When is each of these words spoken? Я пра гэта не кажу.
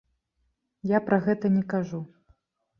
Я 0.95 1.03
пра 1.11 1.21
гэта 1.27 1.53
не 1.61 1.63
кажу. 1.77 2.03